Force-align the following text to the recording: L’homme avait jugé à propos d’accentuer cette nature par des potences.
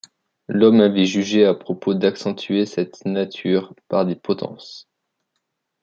L’homme 0.47 0.81
avait 0.81 1.05
jugé 1.05 1.45
à 1.45 1.53
propos 1.53 1.93
d’accentuer 1.93 2.65
cette 2.65 3.05
nature 3.05 3.75
par 3.87 4.03
des 4.03 4.15
potences. 4.15 4.89